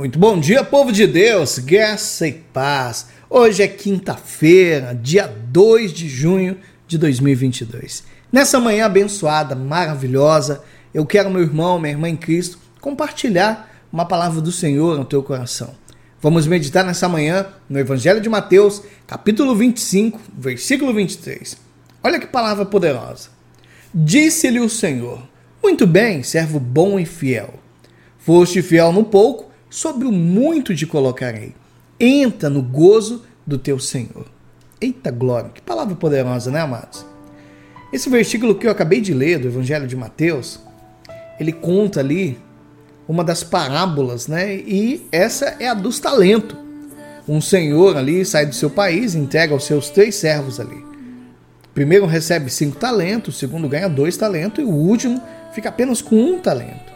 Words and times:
Muito 0.00 0.18
bom 0.18 0.40
dia, 0.40 0.64
povo 0.64 0.90
de 0.90 1.06
Deus, 1.06 1.58
graça 1.58 2.26
e 2.26 2.32
paz. 2.32 3.08
Hoje 3.28 3.62
é 3.62 3.68
quinta-feira, 3.68 4.94
dia 4.94 5.26
2 5.26 5.92
de 5.92 6.08
junho 6.08 6.56
de 6.88 6.96
2022. 6.96 8.02
Nessa 8.32 8.58
manhã 8.58 8.86
abençoada, 8.86 9.54
maravilhosa, 9.54 10.64
eu 10.94 11.04
quero, 11.04 11.28
meu 11.28 11.42
irmão, 11.42 11.78
minha 11.78 11.92
irmã 11.92 12.08
em 12.08 12.16
Cristo, 12.16 12.58
compartilhar 12.80 13.70
uma 13.92 14.06
palavra 14.06 14.40
do 14.40 14.50
Senhor 14.50 14.96
no 14.96 15.04
teu 15.04 15.22
coração. 15.22 15.74
Vamos 16.18 16.46
meditar 16.46 16.82
nessa 16.82 17.06
manhã 17.06 17.48
no 17.68 17.78
Evangelho 17.78 18.22
de 18.22 18.28
Mateus, 18.30 18.82
capítulo 19.06 19.54
25, 19.54 20.18
versículo 20.34 20.94
23. 20.94 21.58
Olha 22.02 22.18
que 22.18 22.26
palavra 22.26 22.64
poderosa. 22.64 23.28
Disse-lhe 23.92 24.60
o 24.60 24.70
Senhor: 24.70 25.22
Muito 25.62 25.86
bem, 25.86 26.22
servo 26.22 26.58
bom 26.58 26.98
e 26.98 27.04
fiel. 27.04 27.52
Foste 28.18 28.62
fiel 28.62 28.92
no 28.92 29.04
pouco 29.04 29.49
sobre 29.70 30.06
o 30.06 30.12
muito 30.12 30.74
te 30.74 30.84
colocarei. 30.84 31.54
Entra 31.98 32.50
no 32.50 32.60
gozo 32.60 33.22
do 33.46 33.56
teu 33.56 33.78
Senhor. 33.78 34.26
Eita 34.80 35.10
glória, 35.10 35.50
que 35.50 35.62
palavra 35.62 35.94
poderosa, 35.94 36.50
né, 36.50 36.60
amados? 36.60 37.06
Esse 37.92 38.10
versículo 38.10 38.54
que 38.54 38.66
eu 38.66 38.70
acabei 38.70 39.00
de 39.00 39.14
ler 39.14 39.38
do 39.38 39.48
Evangelho 39.48 39.86
de 39.86 39.96
Mateus, 39.96 40.60
ele 41.38 41.52
conta 41.52 42.00
ali 42.00 42.38
uma 43.08 43.24
das 43.24 43.42
parábolas, 43.42 44.26
né? 44.28 44.54
E 44.54 45.06
essa 45.10 45.56
é 45.58 45.68
a 45.68 45.74
dos 45.74 45.98
talentos. 45.98 46.56
Um 47.28 47.40
senhor 47.40 47.96
ali 47.96 48.24
sai 48.24 48.46
do 48.46 48.54
seu 48.54 48.70
país, 48.70 49.14
entrega 49.14 49.52
aos 49.52 49.64
seus 49.64 49.90
três 49.90 50.14
servos 50.14 50.58
ali. 50.58 50.76
O 51.64 51.72
primeiro 51.74 52.06
recebe 52.06 52.50
cinco 52.50 52.76
talentos, 52.76 53.36
o 53.36 53.38
segundo 53.38 53.68
ganha 53.68 53.88
dois 53.88 54.16
talentos 54.16 54.64
e 54.64 54.66
o 54.66 54.72
último 54.72 55.20
fica 55.52 55.68
apenas 55.68 56.00
com 56.00 56.16
um 56.16 56.38
talento. 56.38 56.90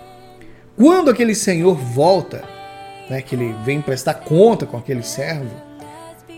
Quando 0.76 1.10
aquele 1.10 1.34
senhor 1.34 1.76
volta, 1.76 2.53
né, 3.08 3.22
que 3.22 3.34
ele 3.34 3.54
vem 3.64 3.80
prestar 3.80 4.14
conta 4.14 4.66
com 4.66 4.76
aquele 4.76 5.02
servo, 5.02 5.50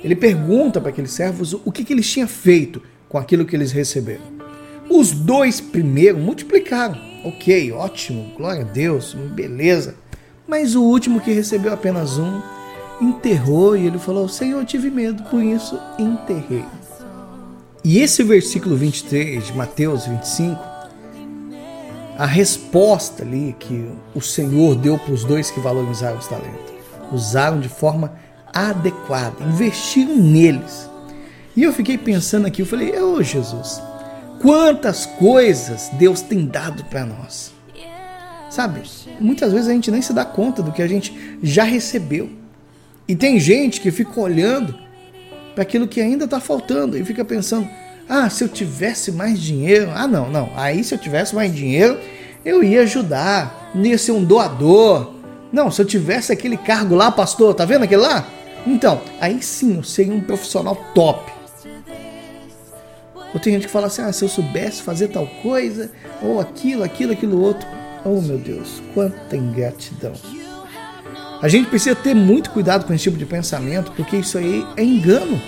ele 0.02 0.14
pergunta 0.14 0.80
para 0.80 0.90
aqueles 0.90 1.12
servos 1.12 1.52
o 1.52 1.72
que, 1.72 1.84
que 1.84 1.92
eles 1.92 2.10
tinham 2.10 2.28
feito 2.28 2.82
com 3.08 3.18
aquilo 3.18 3.44
que 3.44 3.56
eles 3.56 3.72
receberam. 3.72 4.24
Os 4.88 5.10
dois 5.10 5.60
primeiros 5.60 6.20
multiplicaram. 6.22 6.96
Ok, 7.24 7.72
ótimo, 7.72 8.32
glória 8.36 8.62
a 8.62 8.64
Deus, 8.64 9.14
beleza. 9.14 9.96
Mas 10.46 10.76
o 10.76 10.82
último 10.82 11.20
que 11.20 11.32
recebeu 11.32 11.72
apenas 11.72 12.18
um, 12.18 12.40
enterrou 13.00 13.76
e 13.76 13.86
ele 13.86 13.98
falou: 13.98 14.28
Senhor, 14.28 14.60
eu 14.60 14.64
tive 14.64 14.90
medo, 14.90 15.24
por 15.24 15.42
isso 15.42 15.78
enterrei. 15.98 16.64
E 17.82 17.98
esse 17.98 18.22
versículo 18.22 18.76
23 18.76 19.46
de 19.46 19.52
Mateus 19.56 20.06
25, 20.06 20.75
a 22.18 22.26
resposta 22.26 23.22
ali 23.22 23.54
que 23.58 23.90
o 24.14 24.20
Senhor 24.20 24.74
deu 24.76 24.98
para 24.98 25.12
os 25.12 25.24
dois 25.24 25.50
que 25.50 25.60
valorizaram 25.60 26.18
os 26.18 26.26
talentos 26.26 26.76
usaram 27.12 27.60
de 27.60 27.68
forma 27.68 28.12
adequada, 28.52 29.44
investiram 29.44 30.16
neles. 30.16 30.88
E 31.56 31.62
eu 31.62 31.72
fiquei 31.72 31.96
pensando 31.96 32.46
aqui, 32.46 32.62
eu 32.62 32.66
falei, 32.66 32.98
ô 32.98 33.14
oh, 33.14 33.22
Jesus, 33.22 33.80
quantas 34.40 35.06
coisas 35.06 35.90
Deus 35.94 36.20
tem 36.20 36.46
dado 36.46 36.84
para 36.84 37.04
nós. 37.04 37.54
Sabe, 38.50 38.82
muitas 39.20 39.52
vezes 39.52 39.68
a 39.68 39.72
gente 39.72 39.90
nem 39.90 40.00
se 40.00 40.12
dá 40.12 40.24
conta 40.24 40.62
do 40.62 40.72
que 40.72 40.80
a 40.80 40.88
gente 40.88 41.38
já 41.42 41.64
recebeu. 41.64 42.30
E 43.08 43.14
tem 43.14 43.38
gente 43.38 43.80
que 43.80 43.90
fica 43.90 44.18
olhando 44.18 44.74
para 45.54 45.62
aquilo 45.62 45.86
que 45.86 46.00
ainda 46.00 46.24
está 46.24 46.40
faltando 46.40 46.96
e 46.96 47.04
fica 47.04 47.24
pensando: 47.24 47.68
ah, 48.08 48.30
se 48.30 48.44
eu 48.44 48.48
tivesse 48.48 49.10
mais 49.10 49.40
dinheiro, 49.40 49.90
ah, 49.94 50.06
não, 50.06 50.30
não, 50.30 50.50
aí 50.54 50.82
se 50.84 50.94
eu 50.94 50.98
tivesse 50.98 51.34
mais 51.34 51.54
dinheiro, 51.54 51.98
eu 52.44 52.62
ia 52.62 52.82
ajudar, 52.82 53.72
ia 53.74 53.98
ser 53.98 54.12
um 54.12 54.22
doador, 54.22 55.12
não, 55.52 55.70
se 55.70 55.80
eu 55.80 55.86
tivesse 55.86 56.32
aquele 56.32 56.56
cargo 56.56 56.94
lá, 56.94 57.10
pastor, 57.10 57.54
tá 57.54 57.64
vendo 57.64 57.84
aquele 57.84 58.02
lá? 58.02 58.26
Então, 58.66 59.00
aí 59.20 59.42
sim 59.42 59.76
eu 59.76 59.82
seria 59.82 60.12
um 60.12 60.20
profissional 60.20 60.76
top. 60.94 61.32
Ou 63.32 63.40
tem 63.40 63.52
gente 63.52 63.66
que 63.66 63.72
fala 63.72 63.86
assim: 63.86 64.02
ah, 64.02 64.12
se 64.12 64.24
eu 64.24 64.28
soubesse 64.28 64.82
fazer 64.82 65.08
tal 65.08 65.26
coisa, 65.42 65.90
ou 66.22 66.40
aquilo, 66.40 66.82
aquilo, 66.82 67.12
aquilo 67.12 67.40
outro. 67.40 67.66
Oh 68.04 68.20
meu 68.20 68.38
Deus, 68.38 68.82
quanta 68.94 69.36
ingratidão. 69.36 70.12
A 71.42 71.48
gente 71.48 71.68
precisa 71.68 71.94
ter 71.94 72.14
muito 72.14 72.50
cuidado 72.50 72.86
com 72.86 72.94
esse 72.94 73.04
tipo 73.04 73.18
de 73.18 73.26
pensamento, 73.26 73.92
porque 73.92 74.16
isso 74.16 74.38
aí 74.38 74.66
é 74.76 74.82
engano. 74.82 75.40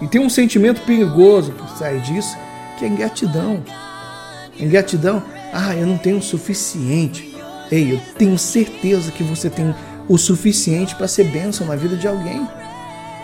E 0.00 0.06
tem 0.06 0.20
um 0.20 0.28
sentimento 0.28 0.80
perigoso 0.82 1.52
por 1.52 1.68
sair 1.70 2.00
disso, 2.00 2.36
que 2.78 2.84
é 2.84 2.88
ingratidão. 2.88 3.62
Ingratidão, 4.58 5.22
ah, 5.52 5.74
eu 5.74 5.86
não 5.86 5.98
tenho 5.98 6.18
o 6.18 6.22
suficiente. 6.22 7.34
Ei, 7.70 7.92
eu 7.92 8.00
tenho 8.18 8.38
certeza 8.38 9.10
que 9.10 9.22
você 9.22 9.48
tem 9.48 9.74
o 10.08 10.18
suficiente 10.18 10.94
para 10.94 11.08
ser 11.08 11.24
bênção 11.24 11.66
na 11.66 11.76
vida 11.76 11.96
de 11.96 12.06
alguém. 12.06 12.46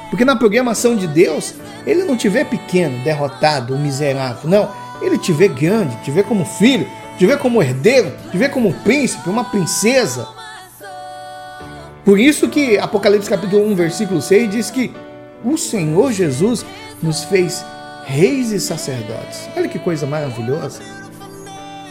Porque 0.08 0.24
na 0.24 0.34
programação 0.34 0.96
de 0.96 1.06
Deus, 1.06 1.54
ele 1.86 2.04
não 2.04 2.16
te 2.16 2.28
vê 2.28 2.44
pequeno, 2.44 3.02
derrotado, 3.04 3.78
miserável. 3.78 4.50
Não, 4.50 4.68
ele 5.00 5.18
te 5.18 5.32
vê 5.32 5.48
grande, 5.48 5.96
te 6.02 6.10
vê 6.10 6.22
como 6.22 6.44
filho, 6.44 6.86
te 7.16 7.26
vê 7.26 7.36
como 7.36 7.62
herdeiro, 7.62 8.12
te 8.30 8.36
vê 8.36 8.48
como 8.48 8.72
príncipe, 8.72 9.28
uma 9.28 9.44
princesa. 9.44 10.26
Por 12.04 12.18
isso 12.18 12.48
que 12.48 12.78
Apocalipse 12.78 13.28
capítulo 13.28 13.70
1, 13.70 13.74
versículo 13.74 14.20
6 14.22 14.50
diz 14.50 14.70
que 14.70 14.92
o 15.44 15.56
Senhor 15.56 16.12
Jesus 16.12 16.64
nos 17.02 17.24
fez 17.24 17.64
reis 18.04 18.50
e 18.52 18.60
sacerdotes. 18.60 19.48
Olha 19.56 19.68
que 19.68 19.78
coisa 19.78 20.06
maravilhosa. 20.06 20.80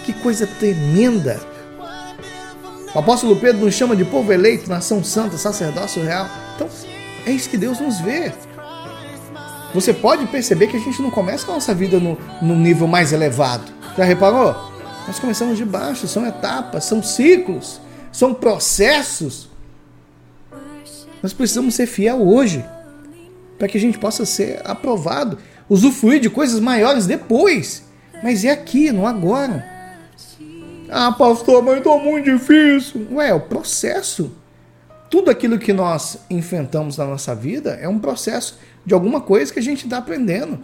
Que 0.05 0.13
coisa 0.13 0.47
tremenda. 0.47 1.39
O 2.93 2.99
apóstolo 2.99 3.35
Pedro 3.35 3.65
nos 3.65 3.75
chama 3.75 3.95
de 3.95 4.03
povo 4.03 4.33
eleito, 4.33 4.69
nação 4.69 5.03
santa, 5.03 5.37
sacerdócio 5.37 6.03
real. 6.03 6.27
Então, 6.55 6.67
é 7.25 7.31
isso 7.31 7.49
que 7.49 7.57
Deus 7.57 7.79
nos 7.79 7.99
vê. 7.99 8.31
Você 9.73 9.93
pode 9.93 10.25
perceber 10.27 10.67
que 10.67 10.77
a 10.77 10.79
gente 10.79 11.01
não 11.01 11.11
começa 11.11 11.49
a 11.49 11.53
nossa 11.53 11.73
vida 11.73 11.99
no, 11.99 12.17
no 12.41 12.55
nível 12.55 12.87
mais 12.87 13.13
elevado. 13.13 13.71
Já 13.95 14.03
reparou? 14.03 14.55
Nós 15.05 15.19
começamos 15.19 15.57
de 15.57 15.65
baixo, 15.65 16.07
são 16.07 16.25
etapas, 16.25 16.85
são 16.85 17.03
ciclos, 17.03 17.79
são 18.11 18.33
processos. 18.33 19.47
Nós 21.21 21.33
precisamos 21.33 21.75
ser 21.75 21.85
fiel 21.85 22.27
hoje, 22.27 22.65
para 23.59 23.67
que 23.67 23.77
a 23.77 23.81
gente 23.81 23.99
possa 23.99 24.25
ser 24.25 24.61
aprovado, 24.63 25.37
usufruir 25.69 26.21
de 26.21 26.29
coisas 26.29 26.59
maiores 26.61 27.05
depois. 27.05 27.83
Mas 28.23 28.43
é 28.45 28.49
aqui, 28.49 28.91
não 28.91 29.05
agora. 29.05 29.63
Ah, 30.89 31.11
pastor, 31.11 31.61
mas 31.61 31.83
tá 31.83 31.95
muito 31.97 32.31
difícil. 32.31 33.07
Ué, 33.11 33.29
é 33.29 33.33
o 33.33 33.41
processo. 33.41 34.31
Tudo 35.09 35.29
aquilo 35.29 35.59
que 35.59 35.73
nós 35.73 36.19
enfrentamos 36.29 36.97
na 36.97 37.05
nossa 37.05 37.35
vida 37.35 37.77
é 37.81 37.87
um 37.87 37.99
processo 37.99 38.57
de 38.85 38.93
alguma 38.93 39.21
coisa 39.21 39.51
que 39.53 39.59
a 39.59 39.61
gente 39.61 39.83
está 39.83 39.97
aprendendo. 39.97 40.59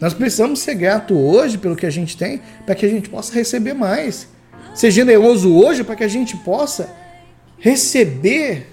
Nós 0.00 0.12
precisamos 0.12 0.60
ser 0.60 0.74
grato 0.74 1.16
hoje 1.16 1.56
pelo 1.56 1.74
que 1.74 1.86
a 1.86 1.90
gente 1.90 2.16
tem, 2.16 2.40
para 2.66 2.74
que 2.74 2.84
a 2.84 2.88
gente 2.88 3.08
possa 3.08 3.32
receber 3.32 3.74
mais. 3.74 4.28
Ser 4.74 4.90
generoso 4.90 5.54
hoje 5.56 5.82
para 5.82 5.96
que 5.96 6.04
a 6.04 6.08
gente 6.08 6.36
possa 6.38 6.88
receber 7.58 8.66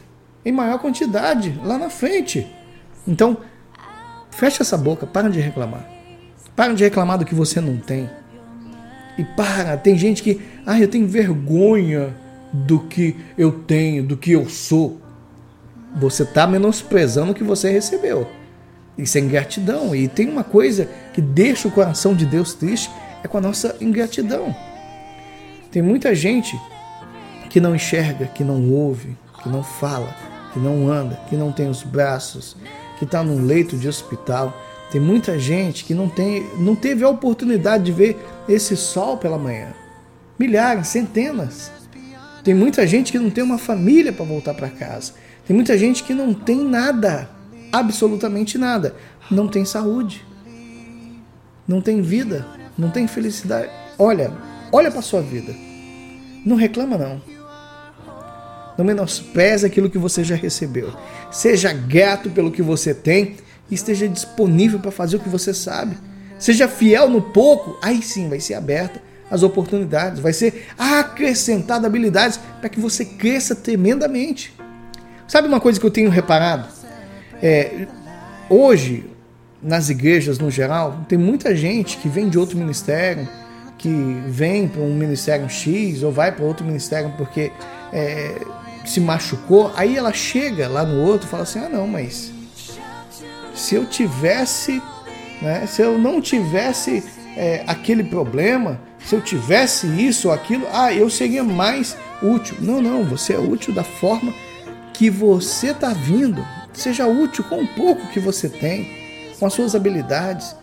em 0.43 0.51
maior 0.51 0.79
quantidade 0.79 1.59
lá 1.63 1.77
na 1.77 1.89
frente. 1.89 2.47
Então, 3.07 3.37
fecha 4.29 4.63
essa 4.63 4.77
boca, 4.77 5.05
para 5.05 5.29
de 5.29 5.39
reclamar. 5.39 5.87
Para 6.55 6.73
de 6.73 6.83
reclamar 6.83 7.17
do 7.17 7.25
que 7.25 7.35
você 7.35 7.59
não 7.59 7.77
tem. 7.77 8.09
E 9.17 9.23
para, 9.23 9.77
tem 9.77 9.97
gente 9.97 10.23
que, 10.23 10.41
ah, 10.65 10.79
eu 10.79 10.87
tenho 10.87 11.07
vergonha 11.07 12.15
do 12.51 12.79
que 12.79 13.15
eu 13.37 13.51
tenho, 13.51 14.03
do 14.03 14.17
que 14.17 14.31
eu 14.31 14.49
sou. 14.49 14.99
Você 15.95 16.23
está 16.23 16.47
menosprezando 16.47 17.31
o 17.31 17.35
que 17.35 17.43
você 17.43 17.69
recebeu. 17.69 18.27
Isso 18.97 19.17
é 19.17 19.21
ingratidão. 19.21 19.95
E 19.95 20.07
tem 20.07 20.29
uma 20.29 20.43
coisa 20.43 20.87
que 21.13 21.21
deixa 21.21 21.67
o 21.67 21.71
coração 21.71 22.15
de 22.15 22.25
Deus 22.25 22.53
triste, 22.53 22.89
é 23.23 23.27
com 23.27 23.37
a 23.37 23.41
nossa 23.41 23.75
ingratidão. 23.81 24.55
Tem 25.71 25.81
muita 25.81 26.13
gente 26.13 26.59
que 27.49 27.59
não 27.59 27.75
enxerga, 27.75 28.25
que 28.25 28.43
não 28.43 28.71
ouve, 28.71 29.17
que 29.41 29.49
não 29.49 29.63
fala, 29.63 30.15
que 30.53 30.59
não 30.59 30.89
anda, 30.89 31.19
que 31.29 31.35
não 31.35 31.51
tem 31.51 31.69
os 31.69 31.83
braços, 31.83 32.55
que 33.01 33.05
está 33.05 33.23
num 33.23 33.43
leito 33.43 33.75
de 33.75 33.87
hospital 33.87 34.55
tem 34.91 35.01
muita 35.01 35.39
gente 35.39 35.83
que 35.83 35.95
não, 35.95 36.07
tem, 36.07 36.45
não 36.59 36.75
teve 36.75 37.03
a 37.03 37.09
oportunidade 37.09 37.85
de 37.85 37.91
ver 37.91 38.23
esse 38.47 38.77
sol 38.77 39.17
pela 39.17 39.39
manhã. 39.39 39.73
Milhares, 40.37 40.89
centenas. 40.89 41.71
Tem 42.43 42.53
muita 42.53 42.85
gente 42.85 43.11
que 43.11 43.17
não 43.17 43.31
tem 43.31 43.43
uma 43.43 43.57
família 43.57 44.13
para 44.13 44.23
voltar 44.23 44.53
para 44.53 44.69
casa. 44.69 45.13
Tem 45.47 45.55
muita 45.55 45.75
gente 45.79 46.03
que 46.03 46.13
não 46.13 46.31
tem 46.31 46.63
nada, 46.63 47.27
absolutamente 47.71 48.59
nada. 48.59 48.93
Não 49.31 49.47
tem 49.47 49.65
saúde. 49.65 50.23
Não 51.67 51.81
tem 51.81 52.03
vida, 52.03 52.45
não 52.77 52.91
tem 52.91 53.07
felicidade. 53.07 53.71
Olha, 53.97 54.31
olha 54.71 54.91
para 54.91 55.01
sua 55.01 55.23
vida. 55.23 55.55
Não 56.45 56.55
reclama 56.55 56.99
não. 56.99 57.19
Não 58.77 58.85
menospreze 58.85 59.65
aquilo 59.65 59.89
que 59.89 59.97
você 59.97 60.23
já 60.23 60.35
recebeu. 60.35 60.93
Seja 61.31 61.73
grato 61.73 62.29
pelo 62.29 62.51
que 62.51 62.61
você 62.61 62.93
tem 62.93 63.35
esteja 63.71 64.07
disponível 64.07 64.79
para 64.79 64.91
fazer 64.91 65.17
o 65.17 65.19
que 65.19 65.29
você 65.29 65.53
sabe. 65.53 65.97
Seja 66.37 66.67
fiel 66.67 67.09
no 67.09 67.21
pouco, 67.21 67.77
aí 67.81 68.01
sim 68.01 68.27
vai 68.27 68.39
ser 68.39 68.55
aberta 68.55 69.01
as 69.29 69.43
oportunidades, 69.43 70.19
vai 70.19 70.33
ser 70.33 70.67
acrescentada 70.77 71.87
habilidades 71.87 72.37
para 72.59 72.67
que 72.67 72.79
você 72.79 73.05
cresça 73.05 73.55
tremendamente. 73.55 74.53
Sabe 75.25 75.47
uma 75.47 75.61
coisa 75.61 75.79
que 75.79 75.85
eu 75.85 75.91
tenho 75.91 76.09
reparado? 76.09 76.67
É, 77.41 77.87
hoje, 78.49 79.05
nas 79.61 79.89
igrejas 79.89 80.37
no 80.37 80.51
geral, 80.51 81.05
tem 81.07 81.17
muita 81.17 81.55
gente 81.55 81.95
que 81.97 82.09
vem 82.09 82.27
de 82.27 82.37
outro 82.37 82.57
ministério, 82.57 83.27
que 83.77 83.89
vem 84.27 84.67
para 84.67 84.81
um 84.81 84.93
ministério 84.93 85.49
X 85.49 86.03
ou 86.03 86.11
vai 86.11 86.31
para 86.31 86.43
outro 86.43 86.65
ministério 86.65 87.13
porque 87.17 87.51
é, 87.91 88.41
se 88.85 88.99
machucou. 88.99 89.71
Aí 89.75 89.97
ela 89.97 90.13
chega 90.13 90.67
lá 90.67 90.83
no 90.83 91.01
outro 91.01 91.27
e 91.27 91.29
fala 91.29 91.43
assim: 91.43 91.59
ah, 91.59 91.69
não, 91.69 91.87
mas 91.87 92.31
se 93.53 93.75
eu 93.75 93.85
tivesse, 93.85 94.81
né, 95.41 95.65
se 95.65 95.81
eu 95.81 95.97
não 95.97 96.21
tivesse 96.21 97.03
é, 97.35 97.63
aquele 97.67 98.03
problema, 98.03 98.79
se 99.05 99.15
eu 99.15 99.21
tivesse 99.21 99.87
isso 99.87 100.27
ou 100.27 100.33
aquilo, 100.33 100.67
ah, 100.71 100.93
eu 100.93 101.09
seria 101.09 101.43
mais 101.43 101.97
útil. 102.21 102.55
Não, 102.59 102.81
não, 102.81 103.03
você 103.03 103.33
é 103.33 103.39
útil 103.39 103.73
da 103.73 103.83
forma 103.83 104.33
que 104.93 105.09
você 105.09 105.71
está 105.71 105.93
vindo. 105.93 106.45
Seja 106.73 107.05
útil 107.05 107.43
com 107.43 107.63
o 107.63 107.67
pouco 107.67 108.07
que 108.07 108.19
você 108.19 108.47
tem, 108.47 109.35
com 109.39 109.45
as 109.45 109.53
suas 109.53 109.75
habilidades. 109.75 110.55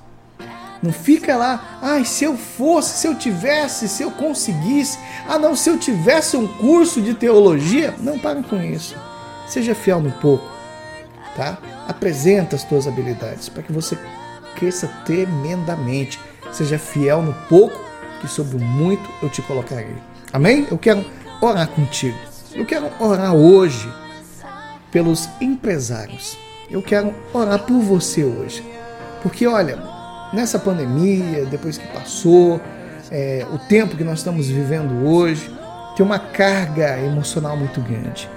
Não 0.82 0.92
fica 0.92 1.36
lá, 1.36 1.78
ai, 1.82 2.04
se 2.04 2.24
eu 2.24 2.36
fosse, 2.36 2.98
se 2.98 3.06
eu 3.06 3.14
tivesse, 3.14 3.88
se 3.88 4.02
eu 4.02 4.10
conseguisse, 4.10 4.98
ah 5.28 5.38
não, 5.38 5.56
se 5.56 5.68
eu 5.68 5.78
tivesse 5.78 6.36
um 6.36 6.46
curso 6.46 7.00
de 7.00 7.14
teologia. 7.14 7.94
Não, 7.98 8.18
para 8.18 8.42
com 8.42 8.62
isso. 8.62 8.96
Seja 9.48 9.74
fiel 9.74 10.00
no 10.00 10.12
pouco, 10.12 10.46
tá? 11.34 11.58
Apresenta 11.88 12.54
as 12.54 12.64
tuas 12.64 12.86
habilidades 12.86 13.48
para 13.48 13.62
que 13.62 13.72
você 13.72 13.98
cresça 14.54 14.86
tremendamente. 15.04 16.20
Seja 16.52 16.78
fiel 16.78 17.22
no 17.22 17.34
pouco, 17.48 17.78
que 18.20 18.28
sobre 18.28 18.56
o 18.56 18.60
muito 18.60 19.08
eu 19.22 19.28
te 19.28 19.42
colocarei. 19.42 19.96
Amém? 20.32 20.66
Eu 20.70 20.78
quero 20.78 21.04
orar 21.40 21.68
contigo. 21.68 22.18
Eu 22.54 22.66
quero 22.66 22.90
orar 23.00 23.34
hoje 23.34 23.92
pelos 24.90 25.28
empresários. 25.40 26.36
Eu 26.70 26.82
quero 26.82 27.14
orar 27.32 27.60
por 27.60 27.80
você 27.80 28.24
hoje. 28.24 28.64
Porque 29.22 29.46
olha, 29.46 29.97
nessa 30.32 30.58
pandemia, 30.58 31.44
depois 31.46 31.78
que 31.78 31.86
passou, 31.88 32.60
é, 33.10 33.46
o 33.52 33.58
tempo 33.58 33.96
que 33.96 34.04
nós 34.04 34.18
estamos 34.18 34.48
vivendo 34.48 35.06
hoje, 35.06 35.50
tem 35.96 36.04
uma 36.04 36.18
carga 36.18 36.98
emocional 37.00 37.56
muito 37.56 37.80
grande. 37.80 38.28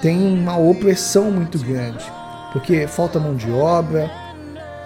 Tem 0.00 0.16
uma 0.16 0.56
opressão 0.56 1.30
muito 1.30 1.58
grande. 1.58 2.04
Porque 2.52 2.86
falta 2.86 3.18
mão 3.18 3.34
de 3.34 3.50
obra, 3.50 4.10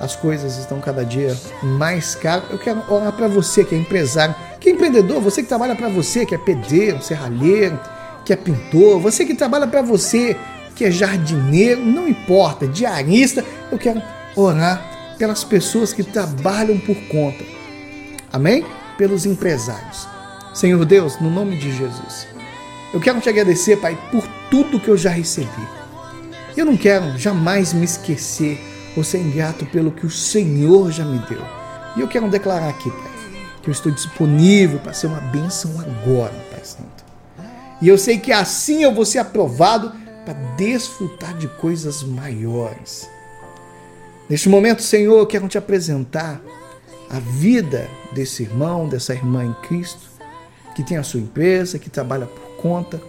as 0.01 0.17
coisas 0.17 0.57
estão 0.57 0.81
cada 0.81 1.05
dia 1.05 1.37
mais 1.63 2.15
caras. 2.15 2.45
Eu 2.51 2.59
quero 2.59 2.83
orar 2.89 3.13
para 3.13 3.29
você 3.29 3.65
que 3.65 3.75
é 3.75 3.79
empresário, 3.79 4.35
que 4.61 4.71
é 4.71 4.73
empreendedor, 4.73 5.21
você 5.21 5.43
que 5.43 5.49
trabalha 5.49 5.75
para 5.77 5.89
você, 5.89 6.25
que 6.25 6.35
é 6.35 6.39
pedreiro, 6.39 7.03
serralheiro, 7.03 7.79
que 8.25 8.33
é 8.33 8.37
pintor, 8.37 9.01
você 9.01 9.25
que 9.25 9.35
trabalha 9.35 9.67
para 9.67 9.83
você, 9.83 10.37
que 10.75 10.85
é 10.85 10.91
jardineiro, 10.91 11.81
não 11.81 12.09
importa, 12.09 12.67
diarista, 12.67 13.45
eu 13.71 13.79
quero 13.79 14.01
orar 14.37 14.83
pelas 15.19 15.43
pessoas 15.45 15.93
que 15.93 16.03
trabalham 16.03 16.79
por 16.79 16.97
conta. 17.09 17.45
Amém? 18.33 18.65
Pelos 18.97 19.27
empresários. 19.27 20.07
Senhor 20.55 20.85
Deus, 20.85 21.21
no 21.21 21.31
nome 21.31 21.59
de 21.59 21.71
Jesus, 21.77 22.27
eu 22.93 23.01
quero 23.01 23.21
te 23.21 23.29
agradecer, 23.29 23.77
Pai, 23.77 23.99
por 24.11 24.27
tudo 24.51 24.81
que 24.81 24.89
eu 24.89 24.97
já 24.97 25.11
recebi. 25.11 25.69
Eu 26.57 26.65
não 26.65 26.77
quero 26.77 27.19
jamais 27.19 27.73
me 27.73 27.85
esquecer 27.85 28.59
ou 28.97 29.05
ser 29.05 29.19
ingrato 29.19 29.67
pelo 29.67 29.93
que 29.93 30.07
o 30.07 30.11
Senhor 30.11 30.91
já 30.91 31.05
me 31.05 31.19
deu. 31.29 31.43
E 31.97 32.01
eu 32.01 32.09
quero 32.09 32.29
declarar 32.29 32.69
aqui, 32.69 32.91
Pai, 32.91 33.13
que 33.63 33.69
eu 33.69 33.73
estou 33.73 33.93
disponível 33.93 34.79
para 34.79 34.93
ser 34.93 35.07
uma 35.07 35.21
bênção 35.21 35.79
agora, 35.81 36.35
Pai 36.51 36.65
Santo. 36.65 37.05
E 37.81 37.89
eu 37.89 37.99
sei 37.99 38.19
que 38.19 38.33
assim 38.33 38.83
eu 38.83 38.93
vou 38.93 39.05
ser 39.05 39.19
aprovado 39.19 39.93
para 40.25 40.35
desfrutar 40.57 41.37
de 41.37 41.47
coisas 41.47 42.03
maiores. 42.03 43.09
Neste 44.29 44.49
momento, 44.49 44.83
Senhor, 44.83 45.19
eu 45.19 45.27
quero 45.27 45.49
te 45.49 45.57
apresentar 45.57 46.41
a 47.09 47.19
vida 47.19 47.89
desse 48.13 48.43
irmão, 48.43 48.89
dessa 48.89 49.15
irmã 49.15 49.45
em 49.45 49.55
Cristo, 49.67 50.11
que 50.75 50.83
tem 50.83 50.97
a 50.97 51.03
sua 51.03 51.21
empresa, 51.21 51.79
que 51.79 51.89
trabalha 51.89 52.27
por 52.27 52.63
conta. 52.63 53.01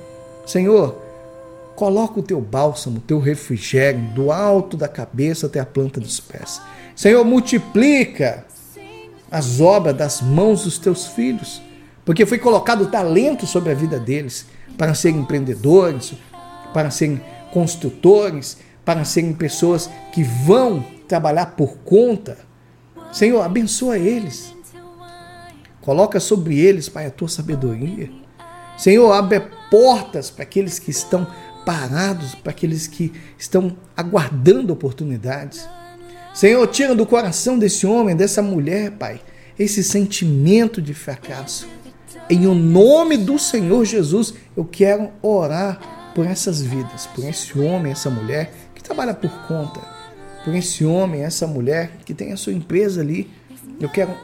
Senhor, 0.45 1.09
Coloca 1.79 2.19
o 2.19 2.23
teu 2.23 2.41
bálsamo, 2.41 2.97
o 2.97 2.99
teu 2.99 3.19
refrigério 3.21 4.01
do 4.13 4.33
alto 4.33 4.75
da 4.75 4.89
cabeça 4.89 5.45
até 5.45 5.61
a 5.61 5.65
planta 5.65 5.97
dos 5.97 6.19
pés. 6.19 6.61
Senhor, 6.93 7.23
multiplica 7.23 8.45
as 9.31 9.61
obras 9.61 9.95
das 9.95 10.21
mãos 10.21 10.65
dos 10.65 10.77
teus 10.77 11.07
filhos, 11.07 11.61
porque 12.03 12.25
foi 12.25 12.37
colocado 12.37 12.87
talento 12.87 13.47
sobre 13.47 13.71
a 13.71 13.73
vida 13.73 13.97
deles 13.97 14.45
para 14.77 14.93
serem 14.93 15.21
empreendedores, 15.21 16.15
para 16.73 16.91
serem 16.91 17.21
construtores, 17.53 18.57
para 18.83 19.05
serem 19.05 19.31
pessoas 19.31 19.89
que 20.11 20.21
vão 20.21 20.83
trabalhar 21.09 21.47
por 21.57 21.79
conta. 21.79 22.37
Senhor, 23.11 23.41
abençoa 23.41 23.97
eles. 23.97 24.55
Coloca 25.81 26.19
sobre 26.21 26.57
eles, 26.57 26.87
Pai, 26.87 27.07
a 27.07 27.11
tua 27.11 27.27
sabedoria. 27.27 28.09
Senhor, 28.77 29.11
abre 29.11 29.41
portas 29.69 30.29
para 30.29 30.43
aqueles 30.43 30.79
que 30.79 30.91
estão 30.91 31.27
parados 31.65 32.33
para 32.33 32.51
aqueles 32.51 32.87
que 32.87 33.13
estão 33.37 33.77
aguardando 33.95 34.73
oportunidades. 34.73 35.67
Senhor, 36.33 36.65
tira 36.67 36.95
do 36.95 37.05
coração 37.05 37.59
desse 37.59 37.85
homem, 37.85 38.15
dessa 38.15 38.41
mulher, 38.41 38.91
Pai, 38.91 39.21
esse 39.57 39.83
sentimento 39.83 40.81
de 40.81 40.95
fracasso. 40.95 41.67
Em 42.29 42.47
o 42.47 42.55
nome 42.55 43.17
do 43.17 43.37
Senhor 43.37 43.85
Jesus, 43.85 44.33
eu 44.55 44.65
quero 44.65 45.11
orar 45.21 46.11
por 46.15 46.25
essas 46.25 46.61
vidas, 46.61 47.05
por 47.07 47.23
esse 47.23 47.57
homem, 47.59 47.91
essa 47.91 48.09
mulher 48.09 48.51
que 48.73 48.81
trabalha 48.81 49.13
por 49.13 49.31
conta, 49.47 49.79
por 50.43 50.55
esse 50.55 50.85
homem, 50.85 51.23
essa 51.23 51.45
mulher 51.45 51.91
que 52.05 52.13
tem 52.13 52.31
a 52.31 52.37
sua 52.37 52.53
empresa 52.53 53.01
ali. 53.01 53.29
Eu 53.79 53.89
quero 53.89 54.15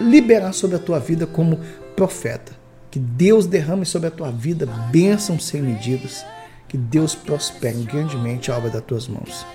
liberar 0.00 0.52
sobre 0.52 0.76
a 0.76 0.80
tua 0.80 0.98
vida 0.98 1.26
como 1.26 1.60
profeta. 1.94 2.52
Que 2.90 2.98
Deus 2.98 3.46
derrame 3.46 3.84
sobre 3.84 4.08
a 4.08 4.10
tua 4.10 4.30
vida 4.30 4.66
bênçãos 4.90 5.44
sem 5.44 5.60
medidas 5.60 6.24
que 6.68 6.76
Deus 6.76 7.14
prospere 7.14 7.82
grandemente 7.84 8.50
a 8.50 8.56
obra 8.56 8.70
das 8.70 8.84
tuas 8.84 9.08
mãos. 9.08 9.46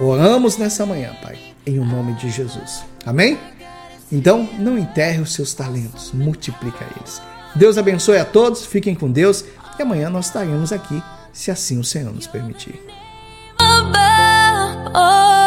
Oramos 0.00 0.56
nessa 0.56 0.84
manhã, 0.84 1.14
Pai, 1.22 1.38
em 1.64 1.78
o 1.78 1.84
nome 1.84 2.14
de 2.14 2.30
Jesus. 2.30 2.84
Amém? 3.04 3.38
Então, 4.10 4.48
não 4.58 4.78
enterre 4.78 5.20
os 5.20 5.32
seus 5.32 5.54
talentos, 5.54 6.12
multiplica 6.12 6.84
eles. 6.96 7.20
Deus 7.54 7.78
abençoe 7.78 8.18
a 8.18 8.24
todos, 8.24 8.66
fiquem 8.66 8.94
com 8.94 9.10
Deus 9.10 9.44
e 9.78 9.82
amanhã 9.82 10.10
nós 10.10 10.26
estaremos 10.26 10.72
aqui, 10.72 11.02
se 11.32 11.50
assim 11.50 11.78
o 11.78 11.84
Senhor 11.84 12.12
nos 12.12 12.26
permitir. 12.26 12.80
Oh. 14.94 15.45